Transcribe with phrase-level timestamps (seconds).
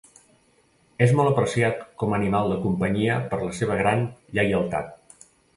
[1.05, 4.05] És molt apreciat com a animal de companyia per la seva gran
[4.39, 5.25] lleialtat.